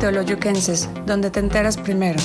[0.00, 2.18] Teoloyuquenses, donde te enteras primero.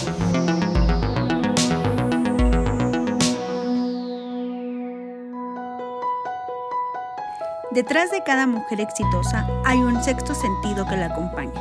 [7.72, 11.52] Detrás de cada mujer exitosa hay un sexto sentido que la acompaña.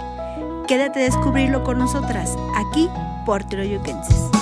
[0.68, 2.88] Quédate a descubrirlo con nosotras, aquí
[3.26, 4.33] por Teoloyuquenses.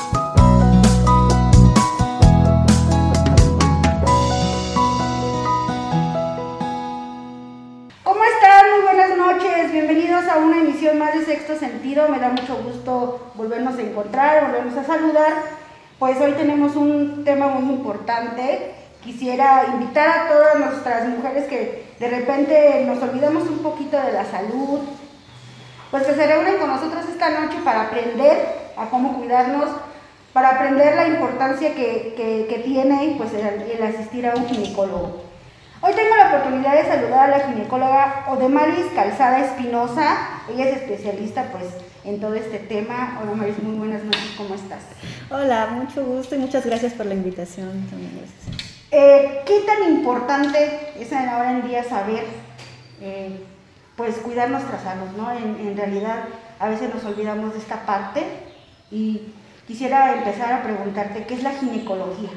[10.90, 12.08] Más de Sexto Sentido.
[12.08, 15.32] Me da mucho gusto volvernos a encontrar, volvernos a saludar.
[15.98, 18.74] Pues hoy tenemos un tema muy importante.
[19.02, 24.24] Quisiera invitar a todas nuestras mujeres que de repente nos olvidamos un poquito de la
[24.24, 24.80] salud,
[25.90, 28.38] pues que se reúnen con nosotros esta noche para aprender
[28.76, 29.68] a cómo cuidarnos,
[30.32, 35.21] para aprender la importancia que, que- que tiene pues, el, el asistir a un ginecólogo.
[35.84, 40.16] Hoy tengo la oportunidad de saludar a la ginecóloga Odemaris Calzada Espinosa.
[40.48, 41.64] Ella es especialista pues
[42.04, 43.20] en todo este tema.
[43.20, 44.78] Odemaris, muy buenas noches, ¿cómo estás?
[45.28, 47.84] Hola, mucho gusto y muchas gracias por la invitación.
[48.92, 52.26] Eh, ¿Qué tan importante es ahora en día saber
[53.00, 53.40] eh,
[53.96, 55.08] pues cuidar nuestra salud?
[55.16, 55.32] ¿no?
[55.32, 56.26] En, en realidad
[56.60, 58.22] a veces nos olvidamos de esta parte
[58.88, 59.32] y
[59.66, 62.30] quisiera empezar a preguntarte, ¿qué es la ginecología?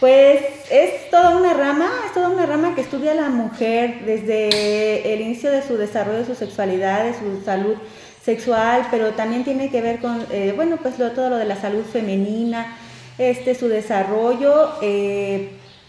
[0.00, 5.12] Pues es toda una rama, es toda una rama que estudia a la mujer desde
[5.12, 7.74] el inicio de su desarrollo, de su sexualidad, de su salud
[8.22, 11.56] sexual, pero también tiene que ver con, eh, bueno, pues lo- todo lo de la
[11.56, 12.76] salud femenina,
[13.18, 15.48] este, su desarrollo, eh,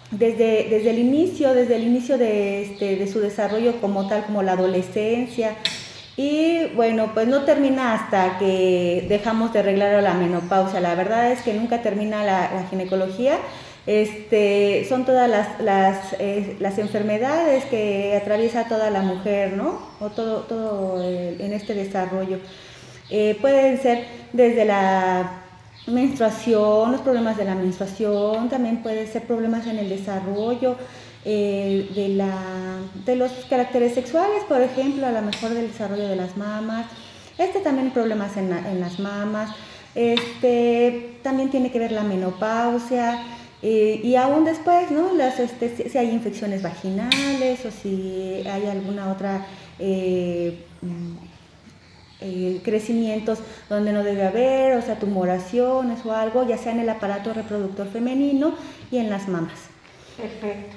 [0.09, 4.41] desde, desde el inicio, desde el inicio de, este, de su desarrollo como tal, como
[4.41, 5.55] la adolescencia.
[6.17, 10.79] Y bueno, pues no termina hasta que dejamos de arreglar la menopausia.
[10.81, 13.37] La verdad es que nunca termina la, la ginecología.
[13.85, 19.79] Este, son todas las, las, eh, las enfermedades que atraviesa toda la mujer, ¿no?
[19.99, 22.39] O todo, todo eh, en este desarrollo.
[23.09, 25.43] Eh, pueden ser desde la
[25.87, 30.75] menstruación, los problemas de la menstruación, también pueden ser problemas en el desarrollo
[31.25, 36.37] de, la, de los caracteres sexuales, por ejemplo, a lo mejor del desarrollo de las
[36.37, 36.85] mamas,
[37.39, 39.55] este también problemas en, en las mamas,
[39.95, 43.19] este, también tiene que ver la menopausia.
[43.61, 45.13] Eh, y aún después, ¿no?
[45.13, 49.45] Las, este, si, hay infecciones vaginales o si hay alguna otra
[49.79, 51.15] eh, mm,
[52.21, 53.39] eh, crecimientos
[53.69, 57.87] donde no debe haber, o sea, tumoraciones o algo, ya sea en el aparato reproductor
[57.87, 58.55] femenino
[58.91, 59.59] y en las mamas.
[60.15, 60.75] Perfecto.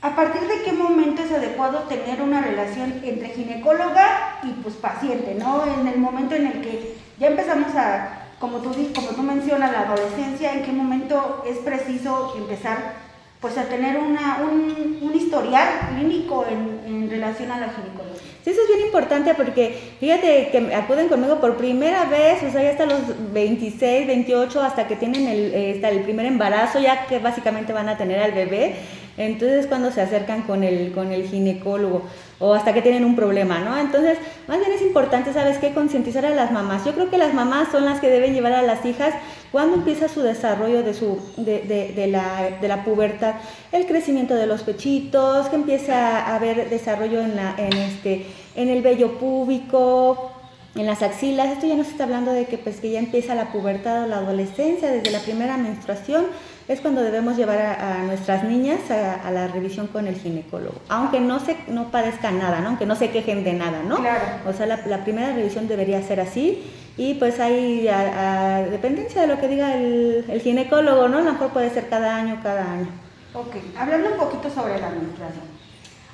[0.00, 5.34] ¿A partir de qué momento es adecuado tener una relación entre ginecóloga y pues paciente,
[5.34, 5.64] ¿no?
[5.64, 9.80] En el momento en el que ya empezamos a, como tú, como tú mencionas, la
[9.80, 13.04] adolescencia, ¿en qué momento es preciso empezar
[13.40, 18.20] pues a tener una, un, un historial clínico en, relación a la ginecología?
[18.42, 22.62] Sí, eso es bien importante porque fíjate que acuden conmigo por primera vez, o sea,
[22.62, 23.00] ya hasta los
[23.32, 27.96] 26, 28, hasta que tienen el, hasta el primer embarazo, ya que básicamente van a
[27.96, 28.76] tener al bebé.
[29.16, 32.02] Entonces es cuando se acercan con el, con el ginecólogo
[32.38, 33.78] o hasta que tienen un problema, ¿no?
[33.78, 34.18] Entonces,
[34.48, 35.72] más bien es importante, ¿sabes qué?
[35.72, 36.84] Concientizar a las mamás.
[36.84, 39.14] Yo creo que las mamás son las que deben llevar a las hijas
[39.52, 43.34] cuando empieza su desarrollo de, su, de, la, de la pubertad,
[43.70, 48.68] el crecimiento de los pechitos, que empieza a haber desarrollo en, la, en, este, en
[48.68, 50.32] el vello púbico,
[50.74, 51.52] en las axilas.
[51.52, 54.06] Esto ya no se está hablando de que, pues, que ya empieza la pubertad o
[54.06, 56.26] la adolescencia, desde la primera menstruación,
[56.68, 60.76] es cuando debemos llevar a, a nuestras niñas a, a la revisión con el ginecólogo,
[60.88, 62.68] aunque no, se, no padezcan nada, ¿no?
[62.68, 63.96] aunque no se quejen de nada, ¿no?
[63.96, 64.24] Claro.
[64.46, 66.64] O sea, la, la primera revisión debería ser así
[66.96, 71.18] y pues hay a, dependencia de lo que diga el, el ginecólogo, ¿no?
[71.18, 72.88] A lo mejor puede ser cada año, cada año.
[73.34, 75.54] Ok, hablando un poquito sobre la menstruación.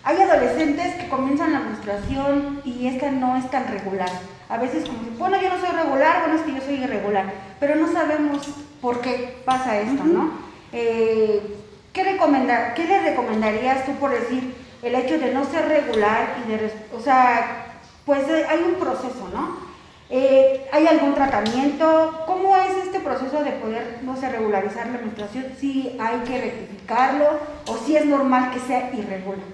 [0.03, 4.09] Hay adolescentes que comienzan la menstruación y esta no es tan regular.
[4.49, 7.27] A veces como bueno, yo no soy regular, bueno, es que yo soy irregular,
[7.61, 8.49] pero no sabemos
[8.80, 10.30] por qué pasa esto, ¿no?
[10.72, 11.56] Eh,
[11.92, 16.50] ¿qué, recomendar, ¿Qué le recomendarías tú por decir el hecho de no ser regular y
[16.50, 19.70] de, o sea, pues eh, hay un proceso, ¿no?
[20.12, 22.25] Eh, ¿Hay algún tratamiento?
[22.26, 25.46] ¿Cómo es este proceso de poder, no sé, regularizar la menstruación?
[25.58, 27.26] ¿Si hay que rectificarlo
[27.69, 29.44] o si es normal que sea irregular?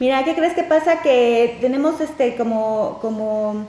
[0.00, 1.00] Mira, ¿qué crees que pasa?
[1.02, 3.66] Que tenemos este como, como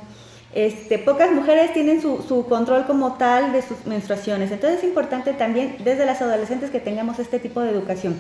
[0.54, 4.52] este, pocas mujeres tienen su, su control como tal de sus menstruaciones.
[4.52, 8.16] Entonces es importante también desde las adolescentes que tengamos este tipo de educación.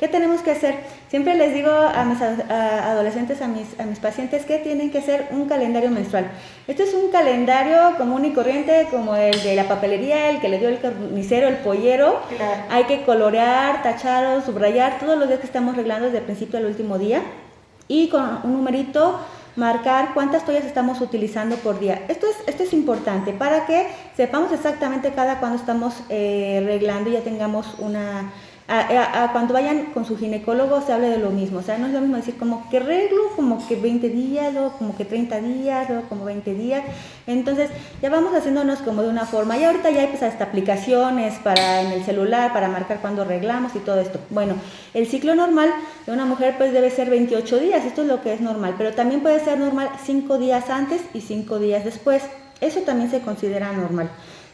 [0.00, 0.74] ¿Qué tenemos que hacer?
[1.08, 4.98] Siempre les digo a mis a- adolescentes, a mis, a mis pacientes, que tienen que
[4.98, 6.30] hacer un calendario menstrual.
[6.66, 10.58] Esto es un calendario común y corriente como el de la papelería, el que le
[10.58, 12.20] dio el carnicero, el pollero.
[12.34, 12.62] Claro.
[12.70, 16.58] Hay que colorear, tachar o subrayar todos los días que estamos arreglando desde el principio
[16.58, 17.22] al último día
[17.86, 19.20] y con un numerito
[19.56, 22.02] marcar cuántas toallas estamos utilizando por día.
[22.08, 23.86] Esto es, esto es importante para que
[24.16, 28.32] sepamos exactamente cada cuando estamos eh, reglando y ya tengamos una
[28.66, 31.92] a, cuando vayan con su ginecólogo se hable de lo mismo, o sea, no es
[31.92, 35.90] lo mismo decir como que reglo, como que 20 días, o como que 30 días,
[35.90, 36.82] o como 20 días,
[37.26, 37.70] entonces
[38.00, 41.82] ya vamos haciéndonos como de una forma, y ahorita ya hay pues hasta aplicaciones para
[41.82, 44.18] en el celular, para marcar cuando arreglamos y todo esto.
[44.30, 44.54] Bueno,
[44.94, 45.70] el ciclo normal
[46.06, 48.94] de una mujer pues debe ser 28 días, esto es lo que es normal, pero
[48.94, 52.22] también puede ser normal 5 días antes y 5 días después,
[52.62, 54.08] eso también se considera normal.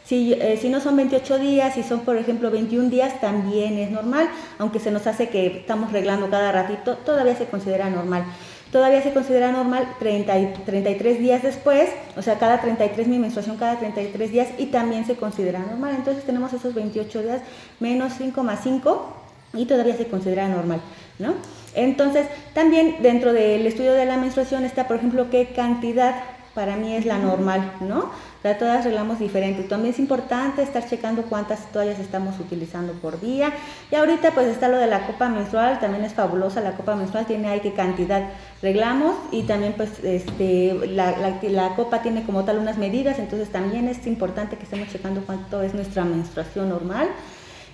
[0.05, 3.91] Si, eh, si, no son 28 días, si son por ejemplo 21 días, también es
[3.91, 8.25] normal, aunque se nos hace que estamos reglando cada ratito, todavía se considera normal.
[8.71, 13.77] Todavía se considera normal 30 33 días después, o sea, cada 33, mi menstruación cada
[13.79, 15.95] 33 días y también se considera normal.
[15.97, 17.41] Entonces tenemos esos 28 días
[17.79, 19.13] menos 5 más 5
[19.53, 20.81] y todavía se considera normal,
[21.19, 21.33] ¿no?
[21.73, 26.15] Entonces, también dentro del estudio de la menstruación está, por ejemplo, qué cantidad
[26.53, 28.09] para mí es la normal, ¿no?
[28.41, 29.63] sea, todas arreglamos diferente.
[29.63, 33.53] También es importante estar checando cuántas toallas estamos utilizando por día.
[33.91, 37.25] Y ahorita pues está lo de la copa menstrual, también es fabulosa la copa menstrual,
[37.25, 38.29] tiene ahí qué cantidad
[38.61, 43.87] reglamos y también pues este, la, la, copa tiene como tal unas medidas, entonces también
[43.87, 47.07] es importante que estemos checando cuánto es nuestra menstruación normal.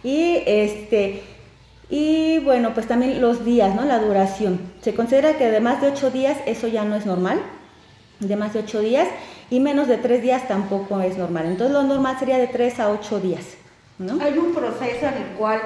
[0.04, 1.24] Y este...
[1.90, 3.86] Y bueno, pues también los días, ¿no?
[3.86, 4.60] La duración.
[4.82, 7.40] Se considera que de más de 8 días eso ya no es normal,
[8.20, 9.08] de más de 8 días
[9.50, 11.46] y menos de 3 días tampoco es normal.
[11.46, 13.46] Entonces lo normal sería de 3 a 8 días.
[14.00, 14.22] ¿no?
[14.22, 15.62] Hay un proceso en el cual,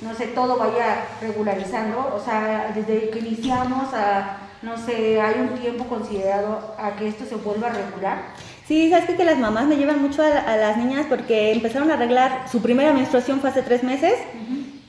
[0.00, 5.58] no sé, todo vaya regularizando, o sea, desde que iniciamos a, no sé, hay un
[5.58, 8.18] tiempo considerado a que esto se vuelva a regular.
[8.66, 12.46] Sí, sabes que, las mamás me llevan mucho a, las niñas porque empezaron a arreglar,
[12.50, 14.14] su primera menstruación fue hace tres meses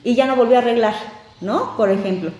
[0.04, 0.94] y ya no volvió a arreglar,
[1.40, 1.76] ¿no?
[1.76, 2.30] Por ejemplo.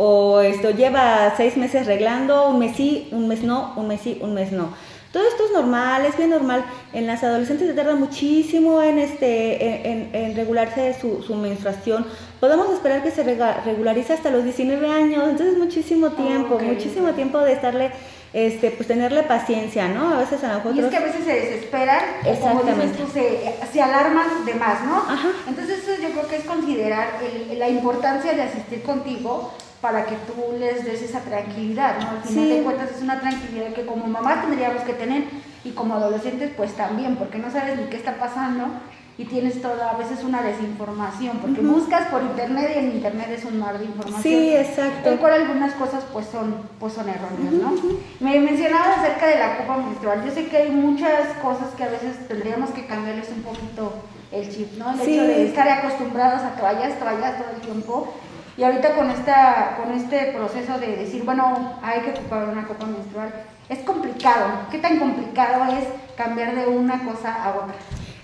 [0.00, 4.18] O esto lleva seis meses arreglando, un mes sí, un mes no, un mes sí,
[4.22, 4.72] un mes no.
[5.12, 6.64] Todo esto es normal, es bien normal.
[6.92, 12.06] En las adolescentes se tarda muchísimo en, este, en, regularse su, menstruación.
[12.38, 17.54] Podemos esperar que se regularice hasta los 19 años, entonces muchísimo tiempo, muchísimo tiempo de
[17.54, 17.90] estarle,
[18.32, 20.14] este, pues tenerle paciencia, ¿no?
[20.14, 20.76] A veces a nosotros...
[20.76, 22.98] Y es que a veces se desesperan, Exactamente.
[22.98, 24.98] Como se, se, alarman de más, ¿no?
[24.98, 25.30] Ajá.
[25.48, 27.14] Entonces eso yo creo que es considerar
[27.56, 32.10] la importancia de asistir contigo para que tú les des esa tranquilidad, ¿no?
[32.10, 35.24] Al final de cuentas es una tranquilidad que como mamá tendríamos que tener
[35.64, 38.66] y como adolescentes pues también, porque no sabes ni qué está pasando
[39.18, 43.44] y tienes toda a veces una desinformación, porque buscas por internet y en internet es
[43.44, 44.22] un mar de información.
[44.22, 45.10] Sí, exacto.
[45.10, 47.72] El cual algunas cosas pues son, pues son erróneas, ¿no?
[48.20, 50.24] Me mencionabas acerca de la copa menstrual.
[50.24, 53.92] Yo sé que hay muchas cosas que a veces tendríamos que cambiarles un poquito
[54.30, 54.92] el chip, ¿no?
[54.92, 58.14] El hecho de estar acostumbrados a toallas, toallas todo el tiempo
[58.58, 62.86] y ahorita con, esta, con este proceso de decir, bueno, hay que ocupar una copa
[62.86, 63.32] menstrual,
[63.68, 64.46] es complicado.
[64.68, 65.84] ¿Qué tan complicado es
[66.16, 67.74] cambiar de una cosa a otra?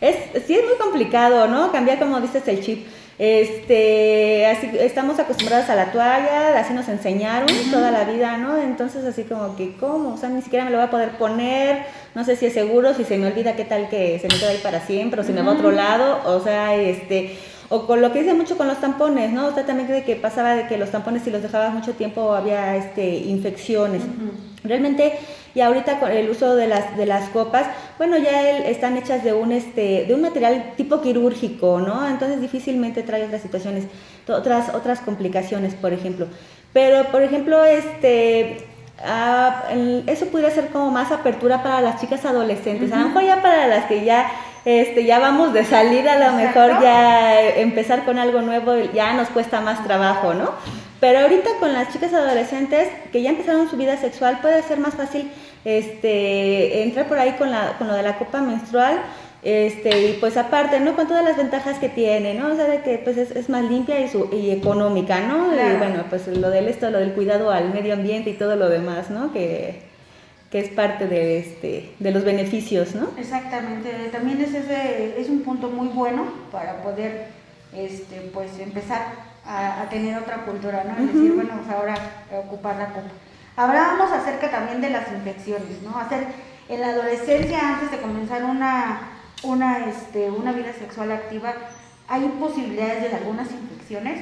[0.01, 1.71] Es, sí, es muy complicado, ¿no?
[1.71, 2.85] Cambiar, como dices, el chip.
[3.17, 8.57] Este, así, estamos acostumbrados a la toalla, así nos enseñaron toda la vida, ¿no?
[8.57, 10.15] Entonces, así como que, ¿cómo?
[10.15, 11.87] O sea, ni siquiera me lo voy a poder poner,
[12.17, 14.51] no sé si es seguro, si se me olvida, qué tal que se me queda
[14.51, 17.39] ahí para siempre, o si me va a otro lado, o sea, este
[17.69, 19.49] o con lo que dice mucho con los tampones, ¿no?
[19.49, 22.77] Usted también cree que pasaba de que los tampones si los dejabas mucho tiempo había
[22.77, 24.03] este, infecciones.
[24.63, 25.19] Realmente,
[25.55, 27.67] y ahorita con el uso de las, de las copas,
[27.99, 32.09] bueno, ya están hechas de un, este, de un material tipo quirúrgico, ¿no?
[32.09, 33.85] Entonces difícilmente trae otras situaciones,
[34.27, 36.27] otras, otras complicaciones, por ejemplo.
[36.73, 38.67] Pero, por ejemplo, este,
[39.05, 39.65] ah,
[40.07, 43.67] eso pudiera ser como más apertura para las chicas adolescentes, a lo mejor ya para
[43.69, 44.27] las que ya
[44.65, 49.29] este, ya vamos de salir a lo mejor ya empezar con algo nuevo ya nos
[49.29, 50.53] cuesta más trabajo, ¿no?
[51.01, 54.95] Pero ahorita con las chicas adolescentes que ya empezaron su vida sexual puede ser más
[54.95, 55.31] fácil
[55.65, 59.03] este, entrar por ahí con, la, con lo de la copa menstrual.
[59.43, 60.97] Este, y pues aparte, ¿no?
[60.97, 62.51] Con todas las ventajas que tiene, ¿no?
[62.51, 65.53] O sea, de que pues es, más limpia y, su, y económica, ¿no?
[65.53, 68.71] Y bueno, pues lo del esto, lo del cuidado al medio ambiente y todo lo
[68.71, 69.35] demás, ¿no?
[69.35, 69.83] Que,
[70.55, 73.09] que es parte de, este, de los beneficios, ¿no?
[73.19, 77.27] Exactamente, también es, ese, es un punto muy bueno para poder
[77.75, 79.03] este, pues, empezar
[79.45, 81.05] a, tener otra cultura, ¿no?
[81.05, 81.97] Es decir, bueno, pues ahora
[82.31, 83.09] ocupar la copa.
[83.57, 85.99] Hablábamos acerca también de las infecciones, ¿no?
[85.99, 86.25] Hacer
[86.69, 89.11] en la adolescencia, antes de comenzar una,
[89.43, 91.53] una, este, una vida sexual activa,
[92.07, 94.21] ¿hay posibilidades de algunas infecciones?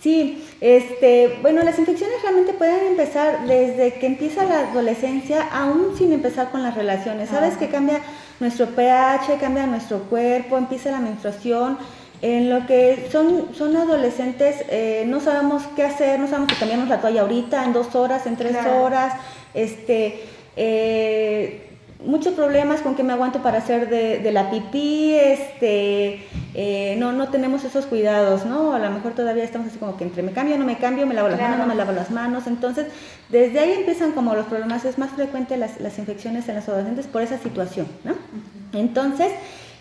[0.00, 6.12] Sí, este, bueno, las infecciones realmente pueden empezar desde que empieza la adolescencia, aún sin
[6.12, 7.30] empezar con las relaciones.
[7.30, 7.58] Sabes ah.
[7.58, 8.00] que cambia
[8.38, 11.78] nuestro pH, cambia nuestro cuerpo, empieza la menstruación.
[12.22, 16.88] En lo que son, son adolescentes, eh, no sabemos qué hacer, no sabemos si cambiamos
[16.88, 19.14] la toalla ahorita, en dos horas, en tres horas.
[19.54, 20.24] este,
[20.56, 27.12] eh, muchos problemas con que me aguanto para hacer de, la pipí, este, eh, no,
[27.12, 28.72] no tenemos esos cuidados, ¿no?
[28.72, 31.14] A lo mejor todavía estamos así como que entre me cambio, no me cambio, me
[31.14, 32.46] lavo las manos, no me lavo las manos.
[32.46, 32.86] Entonces,
[33.28, 37.06] desde ahí empiezan como los problemas, es más frecuente las, las infecciones en los adolescentes
[37.06, 38.14] por esa situación, ¿no?
[38.72, 39.32] Entonces,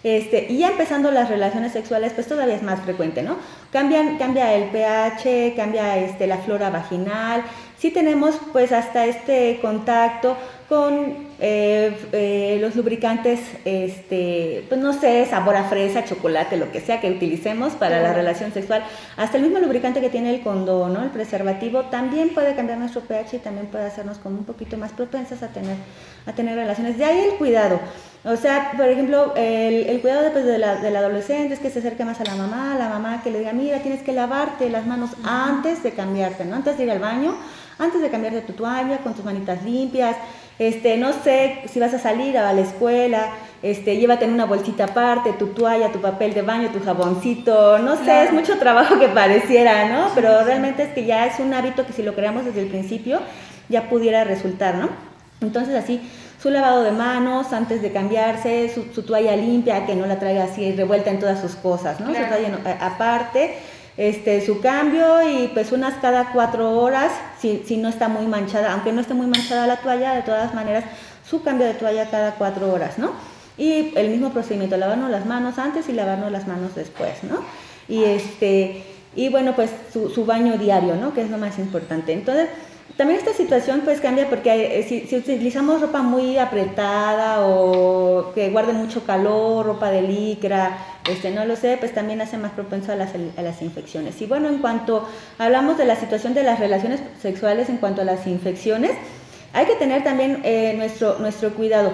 [0.05, 3.37] este, y ya empezando las relaciones sexuales, pues todavía es más frecuente, ¿no?
[3.71, 7.43] Cambian, cambia el pH, cambia este, la flora vaginal,
[7.79, 10.37] sí tenemos pues hasta este contacto
[10.69, 16.79] con eh, eh, los lubricantes, este, pues no sé, sabor a fresa, chocolate, lo que
[16.79, 18.83] sea que utilicemos para la relación sexual.
[19.17, 21.03] Hasta el mismo lubricante que tiene el condón, ¿no?
[21.03, 24.93] el preservativo, también puede cambiar nuestro pH y también puede hacernos como un poquito más
[24.93, 25.75] propensas a tener,
[26.25, 26.97] a tener relaciones.
[26.97, 27.79] De ahí el cuidado.
[28.23, 32.05] O sea, por ejemplo, el, cuidado después de la, del adolescente es que se acerque
[32.05, 35.11] más a la mamá, la mamá que le diga, mira, tienes que lavarte las manos
[35.23, 36.55] antes de cambiarte, ¿no?
[36.55, 37.35] Antes de ir al baño,
[37.77, 40.15] antes de cambiarte tu toalla, con tus manitas limpias,
[40.57, 43.29] este, no sé si vas a salir a la escuela,
[43.61, 47.95] este, llévate en una bolsita aparte tu toalla, tu papel de baño, tu jaboncito, no
[48.03, 50.11] sé, es mucho trabajo que pareciera, ¿no?
[50.15, 53.19] Pero realmente es que ya es un hábito que si lo creamos desde el principio
[53.67, 54.89] ya pudiera resultar, ¿no?
[55.41, 55.99] Entonces así,
[56.41, 60.71] su lavado de manos antes de cambiarse, su, toalla limpia, que no la traiga así
[60.71, 62.07] revuelta en todas sus cosas, ¿no?
[62.07, 63.55] Su toalla aparte
[63.97, 68.73] este, su cambio y pues unas cada cuatro horas, si, si, no está muy manchada,
[68.73, 70.83] aunque no esté muy manchada la toalla, de todas maneras,
[71.29, 73.11] su cambio de toalla cada cuatro horas, ¿no?
[73.57, 77.39] Y el mismo procedimiento, lavarnos las manos antes y lavarnos las manos después, ¿no?
[77.87, 78.83] Y este,
[79.15, 81.13] y bueno, pues su, baño diario, ¿no?
[81.13, 82.11] Que es lo más importante.
[82.11, 82.49] Entonces,
[82.97, 88.49] también esta situación pues cambia porque eh, si, si, utilizamos ropa muy apretada o que
[88.49, 90.77] guarde mucho calor, ropa de licra,
[91.09, 94.21] este, no lo sé, pues también hace más propenso a las, a las infecciones.
[94.21, 98.05] Y bueno, en cuanto hablamos de la situación de las relaciones sexuales, en cuanto a
[98.05, 98.91] las infecciones,
[99.51, 101.91] hay que tener también eh, nuestro, nuestro cuidado.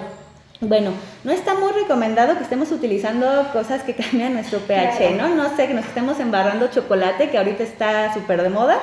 [0.60, 0.92] Bueno,
[1.24, 5.34] no está muy recomendado que estemos utilizando cosas que cambian nuestro pH, ¿no?
[5.34, 8.78] No sé, que nos estemos embarrando chocolate, que ahorita está súper de moda,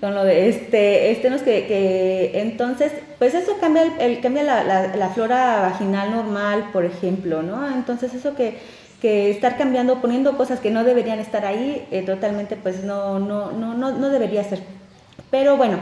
[0.00, 4.62] con lo de este, este nos que, que, entonces, pues eso cambia, el, cambia la,
[4.94, 7.68] la, flora vaginal normal, por ejemplo, ¿no?
[7.74, 8.58] Entonces eso que,
[9.00, 13.50] que estar cambiando, poniendo cosas que no deberían estar ahí, eh, totalmente, pues no, no,
[13.50, 14.60] no, no, no debería ser.
[15.30, 15.78] Pero bueno,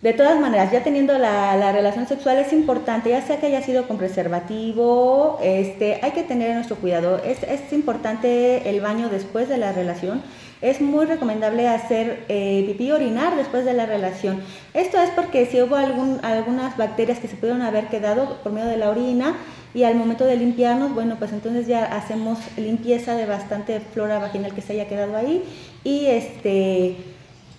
[0.00, 3.86] de todas maneras, ya teniendo la, relación sexual es importante, ya sea que haya sido
[3.86, 7.20] con preservativo, este, hay que tener nuestro cuidado.
[7.22, 10.22] Es, es importante el baño después de la relación.
[10.62, 14.42] Es muy recomendable hacer eh, pipí orinar después de la relación.
[14.74, 18.68] Esto es porque si hubo algún, algunas bacterias que se pudieron haber quedado por medio
[18.68, 19.36] de la orina
[19.72, 24.54] y al momento de limpiarnos, bueno, pues entonces ya hacemos limpieza de bastante flora vaginal
[24.54, 25.44] que se haya quedado ahí
[25.82, 26.96] y este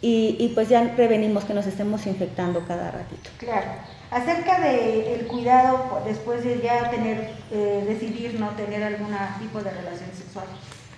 [0.03, 3.29] y, pues ya prevenimos que nos estemos infectando cada ratito.
[3.38, 3.67] Claro.
[4.10, 10.10] Acerca del cuidado después de ya tener, eh, decidir no tener algún tipo de relación
[10.12, 10.48] sexual,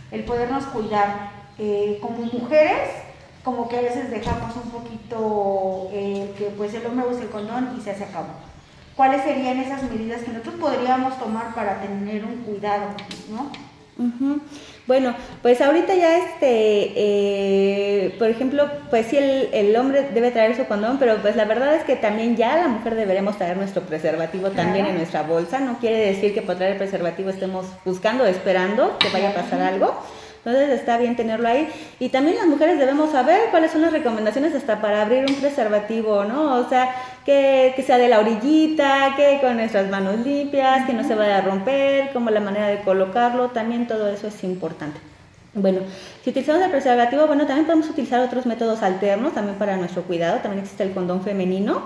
[0.09, 2.89] el podernos cuidar eh, como mujeres,
[3.43, 7.75] como que a veces dejamos un poquito eh, que pues el hombre usa el condón
[7.77, 8.33] y se hace acabó.
[8.95, 12.87] ¿Cuáles serían esas medidas que nosotros podríamos tomar para tener un cuidado,
[13.29, 13.51] no?
[14.87, 20.65] Bueno, pues ahorita ya este, eh, por ejemplo, pues sí el, hombre debe traer su
[20.65, 24.49] condón, pero pues la verdad es que también ya la mujer deberemos traer nuestro preservativo
[24.49, 25.59] también en nuestra bolsa.
[25.59, 29.61] No quiere decir que por traer el preservativo estemos buscando, esperando que vaya a pasar
[29.61, 29.95] algo.
[30.45, 31.69] Entonces está bien tenerlo ahí.
[31.99, 36.25] Y también las mujeres debemos saber cuáles son las recomendaciones hasta para abrir un preservativo,
[36.25, 36.55] ¿no?
[36.55, 36.93] O sea,
[37.25, 41.41] que, sea de la orillita, que con nuestras manos limpias, que no se vaya a
[41.41, 44.99] romper, como la manera de colocarlo, también todo eso es importante.
[45.55, 45.79] Bueno,
[46.23, 50.39] si utilizamos el preservativo, bueno, también podemos utilizar otros métodos alternos también para nuestro cuidado.
[50.39, 51.83] También existe el condón femenino.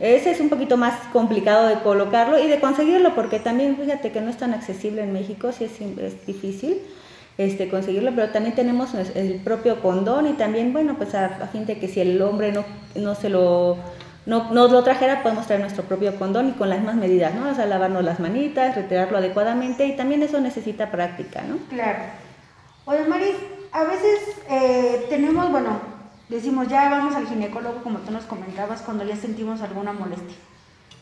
[0.00, 4.22] Ese es un poquito más complicado de colocarlo y de conseguirlo porque también, fíjate que
[4.22, 6.78] no es tan accesible en México, sí es, es difícil
[7.40, 11.78] este, conseguirlo, pero también tenemos el propio condón y también, bueno, pues a, fin de
[11.78, 13.78] que si el hombre no, no se lo
[14.26, 17.50] no, nos lo trajera, podemos traer nuestro propio condón y con las mismas medidas, ¿no?
[17.50, 21.56] O sea, lavarnos las manitas, retirarlo adecuadamente y también eso necesita práctica, ¿no?
[21.70, 22.00] Claro.
[22.84, 23.36] Oye, Maris,
[23.72, 24.18] a veces
[24.50, 25.80] eh, tenemos, bueno,
[26.28, 30.36] decimos ya vamos al ginecólogo, como tú nos comentabas, cuando ya sentimos alguna molestia,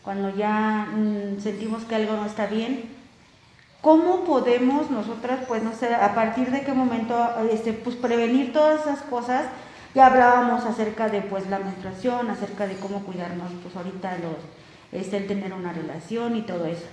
[0.05, 2.98] cuando ya mm, sentimos que algo no está bien
[3.81, 7.15] ¿Cómo podemos nosotras, pues no sé, a partir de qué momento,
[7.51, 9.47] este, pues prevenir todas esas cosas?
[9.95, 15.19] Ya hablábamos acerca de pues la menstruación, acerca de cómo cuidarnos, pues ahorita los, este,
[15.19, 16.87] el tener una relación y todo eso.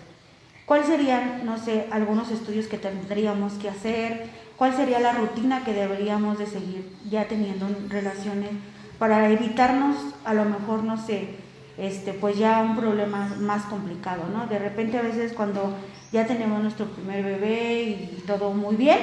[0.68, 4.30] ¿Cuáles serían, no sé, algunos estudios que tendríamos que hacer?
[4.56, 8.52] ¿Cuál sería la rutina que deberíamos de seguir ya teniendo relaciones
[9.00, 11.30] para evitarnos, a lo mejor, no sé,
[11.78, 14.48] este, pues ya un problema más complicado, ¿no?
[14.48, 15.76] De repente a veces cuando
[16.16, 18.98] ya tenemos nuestro primer bebé y todo muy bien,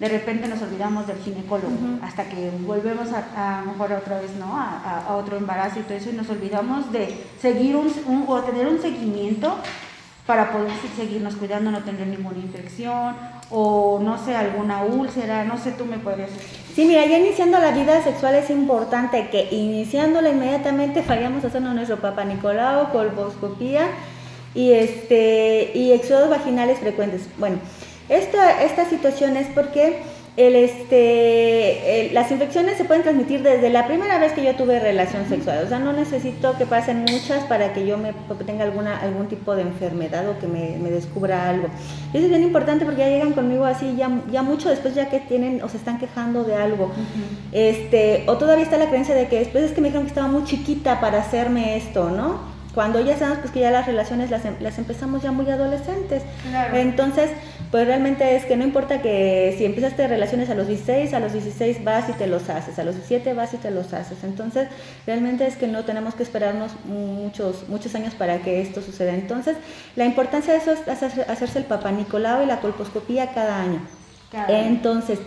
[0.00, 1.70] de repente nos olvidamos del ginecólogo,
[2.02, 4.56] hasta que volvemos a, a mejor otra vez, ¿no?
[4.56, 7.88] A, a, otro embarazo y todo eso, y nos olvidamos de seguir un,
[8.26, 9.56] o tener un seguimiento
[10.26, 13.14] para poder seguirnos cuidando, no tener ninguna infección
[13.48, 16.58] o no sé, alguna úlcera, no sé, tú me podrías decir.
[16.74, 21.76] Sí, mira, ya iniciando la vida sexual es importante que iniciándola inmediatamente vayamos a hacernos
[21.76, 23.86] nuestro papá Nicolau, colposcopía
[24.56, 27.22] y este y exodos vaginales frecuentes.
[27.38, 27.58] Bueno,
[28.08, 29.98] esta, esta situación es porque
[30.36, 35.26] el, este, las infecciones se pueden transmitir desde la primera vez que yo tuve relación
[35.28, 35.64] sexual.
[35.64, 38.12] O sea, no necesito que pasen muchas para que yo me
[38.44, 41.68] tenga alguna, algún tipo de enfermedad o que me, me descubra algo.
[42.12, 45.08] Y eso es bien importante porque ya llegan conmigo así, ya, ya mucho después ya
[45.08, 46.92] que tienen o se están quejando de algo.
[47.52, 50.28] este, o todavía está la creencia de que después es que me dijeron que estaba
[50.28, 52.55] muy chiquita para hacerme esto, ¿no?
[52.76, 56.22] Cuando ya sabemos pues que ya las relaciones las, em, las empezamos ya muy adolescentes.
[56.74, 57.30] Entonces,
[57.70, 61.32] pues realmente es que no importa que si empezaste relaciones a los 16, a los
[61.32, 64.22] 16 vas y te los haces, a los 17 vas y te los haces.
[64.24, 64.68] Entonces,
[65.06, 69.14] realmente es que no tenemos que esperarnos muchos, muchos años para que esto suceda.
[69.14, 69.56] Entonces,
[69.96, 73.80] la importancia de eso es hacerse el papá Nicolau y la colposcopía cada año.
[74.48, 75.18] Entonces,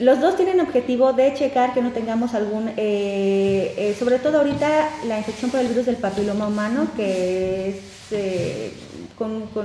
[0.00, 4.88] los dos tienen objetivo de checar que no tengamos algún, eh, eh, sobre todo ahorita
[5.06, 7.80] la infección por el virus del papiloma humano, que
[8.10, 8.72] eh,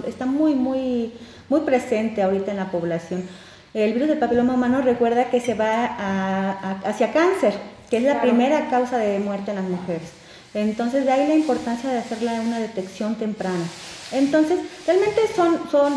[0.08, 1.14] está muy, muy,
[1.50, 3.28] muy presente ahorita en la población.
[3.74, 6.52] El virus del papiloma humano recuerda que se va
[6.86, 7.54] hacia cáncer,
[7.90, 10.12] que es la primera causa de muerte en las mujeres.
[10.54, 13.66] Entonces, de ahí la importancia de hacerla una detección temprana.
[14.12, 15.94] Entonces, realmente son, son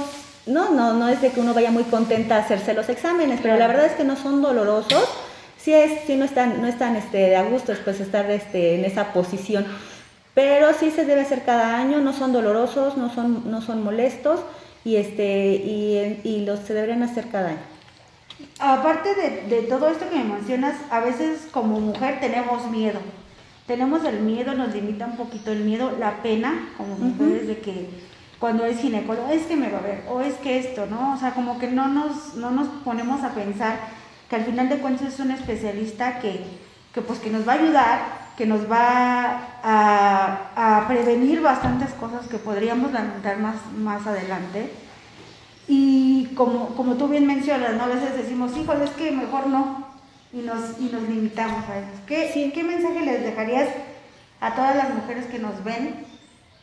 [0.49, 3.57] no, no, no es de que uno vaya muy contenta a hacerse los exámenes, pero
[3.57, 5.05] la verdad es que no son dolorosos.
[5.59, 9.13] Sí, es, sí no están, no están este, a gusto después estar este, en esa
[9.13, 9.67] posición.
[10.35, 14.41] Pero sí se debe hacer cada año, no son dolorosos, no son, no son molestos
[14.85, 17.59] y, este, y, y los se deberían hacer cada año.
[18.61, 23.01] Aparte de, de, todo esto que me mencionas, a veces como mujer tenemos miedo.
[23.67, 27.89] Tenemos el miedo, nos limita un poquito el miedo, la pena como mujeres de que
[28.39, 31.15] cuando es ginecólogo, es que me va a ver, o es que esto, ¿no?
[31.15, 33.79] O sea, como que no nos, no nos ponemos a pensar
[34.31, 36.45] que al final de cuentas es un especialista que,
[36.95, 38.01] que pues que nos va a ayudar,
[38.37, 44.71] que nos va a, a prevenir bastantes cosas que podríamos lamentar más, más adelante.
[45.67, 47.85] Y como, como tú bien mencionas, ¿no?
[47.85, 49.85] A veces decimos, híjole, es que mejor no,
[50.33, 51.89] y nos, y nos limitamos a eso.
[52.07, 53.69] ¿Qué, ¿Qué mensaje les dejarías
[54.41, 56.07] a todas las mujeres que nos ven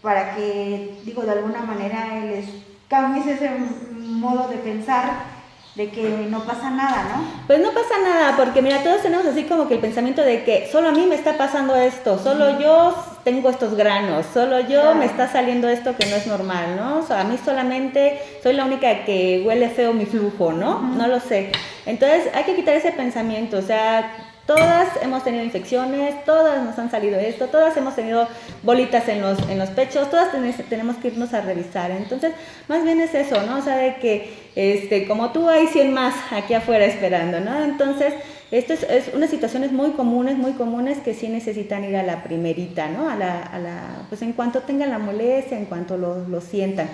[0.06, 2.46] para que, digo, de alguna manera les
[2.88, 3.50] cambies ese
[3.98, 5.36] modo de pensar
[5.74, 7.24] de que no pasa nada, ¿no?
[7.48, 10.70] Pues no pasa nada, porque mira, todos tenemos así como que el pensamiento de que
[10.72, 15.06] solo a mí me está pasando esto, solo yo tengo estos granos, solo yo me
[15.06, 17.00] está saliendo esto que no es normal, ¿no?
[17.00, 20.80] O sea, a mí solamente soy la única que huele feo mi flujo, ¿no?
[20.80, 21.52] No lo sé.
[21.86, 24.13] Entonces hay que quitar ese pensamiento, o sea,
[24.45, 28.27] Todas hemos tenido infecciones, todas nos han salido esto, todas hemos tenido
[28.62, 30.29] bolitas en los, en los pechos, todas
[30.69, 31.89] tenemos que irnos a revisar.
[31.89, 32.34] Entonces,
[32.67, 33.58] más bien es eso, ¿no?
[33.58, 37.63] O sea, de que este, como tú hay 100 más aquí afuera esperando, ¿no?
[37.63, 38.13] Entonces,
[38.51, 42.23] esto es, es, unas situaciones muy comunes, muy comunes que sí necesitan ir a la
[42.23, 43.10] primerita, ¿no?
[43.10, 46.89] A la, a la, pues en cuanto tengan la molestia, en cuanto lo, lo sientan.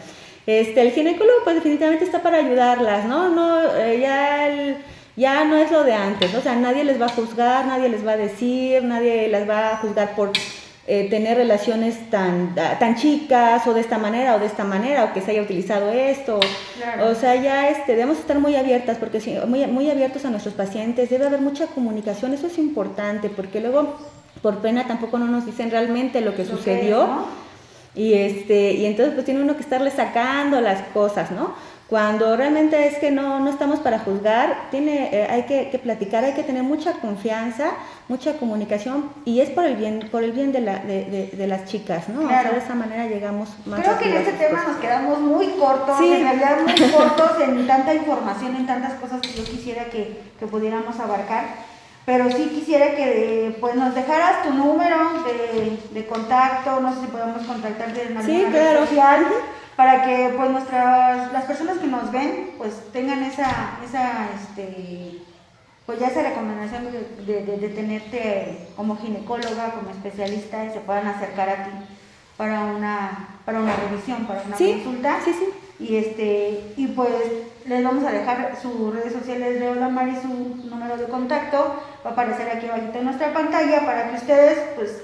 [0.48, 3.30] Este, el ginecólogo pues definitivamente está para ayudarlas, ¿no?
[3.30, 4.78] No, eh, ya el
[5.16, 8.06] ya no es lo de antes, o sea, nadie les va a juzgar, nadie les
[8.06, 10.32] va a decir, nadie las va a juzgar por
[10.88, 15.14] eh, tener relaciones tan, tan chicas o de esta manera o de esta manera o
[15.14, 16.40] que se haya utilizado esto.
[17.04, 21.10] O sea, ya este, debemos estar muy abiertas porque muy, muy abiertos a nuestros pacientes,
[21.10, 23.96] debe haber mucha comunicación, eso es importante porque luego
[24.42, 27.28] por pena tampoco no nos dicen realmente lo que sucedió.
[27.94, 31.54] Y, este, y entonces pues tiene uno que estarle sacando las cosas, ¿no?
[31.92, 36.24] Cuando realmente es que no, no estamos para juzgar, tiene, eh, hay que, que, platicar,
[36.24, 37.72] hay que tener mucha confianza,
[38.08, 41.48] mucha comunicación y es por el bien, por el bien de, la, de, de, de
[41.48, 42.22] las chicas, ¿no?
[42.22, 42.40] Claro.
[42.40, 45.48] O sea, de esa manera llegamos más Creo que en este tema nos quedamos muy
[45.48, 46.14] cortos, sí.
[46.14, 50.48] en realidad muy cortos en tanta información, en tantas cosas que yo quisiera que, que
[50.48, 51.44] pudiéramos abarcar.
[52.06, 57.08] Pero sí quisiera que pues nos dejaras tu número de, de contacto, no sé si
[57.08, 58.86] podemos contactarte en alguna sí, red claro.
[58.88, 59.26] social
[59.82, 65.18] para que pues nuestras las personas que nos ven pues tengan esa esa este
[65.88, 66.84] pues ya esa recomendación
[67.26, 71.72] de, de, de, tenerte como ginecóloga como especialista y se puedan acercar a ti
[72.38, 74.84] para una para una revisión para una ¿Sí?
[74.84, 75.48] consulta sí sí
[75.84, 77.10] y este y pues
[77.66, 82.12] les vamos a dejar sus redes sociales de Hola Mari su número de contacto va
[82.12, 85.02] a aparecer aquí abajo en nuestra pantalla para que ustedes pues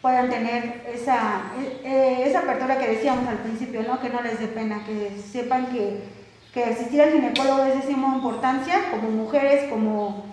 [0.00, 1.42] puedan tener esa,
[1.84, 4.00] eh, esa apertura que decíamos al principio, ¿no?
[4.00, 6.04] que no les dé pena, que sepan que,
[6.52, 10.24] que asistir al ginecólogo es de suma importancia, como mujeres, como,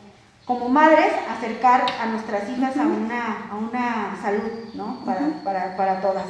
[0.46, 5.04] como madres, acercar a nuestras hijas a una, a una salud ¿no?
[5.04, 6.26] para, para, para todas.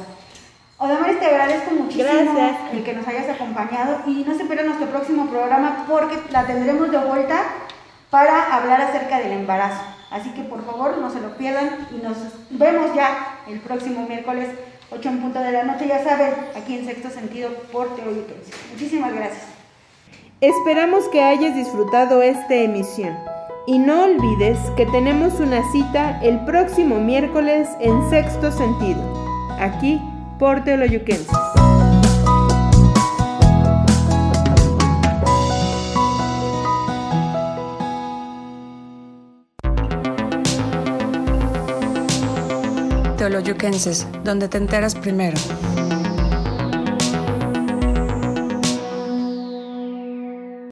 [0.78, 5.26] Odamaris, te agradezco muchísimo el que nos hayas acompañado y no se pierdan nuestro próximo
[5.26, 7.44] programa porque la tendremos de vuelta
[8.10, 9.95] para hablar acerca del embarazo.
[10.10, 12.16] Así que por favor no se lo pierdan y nos
[12.50, 14.48] vemos ya el próximo miércoles
[14.90, 18.06] 8 en punto de la noche, ya saben, aquí en Sexto Sentido por Teo
[18.72, 19.44] Muchísimas gracias.
[20.40, 23.16] Esperamos que hayas disfrutado esta emisión.
[23.66, 29.02] Y no olvides que tenemos una cita el próximo miércoles en Sexto Sentido,
[29.58, 30.00] aquí
[30.38, 31.65] por Teoloyuquenses.
[43.26, 45.36] Teoloyuquenses, donde te enteras primero.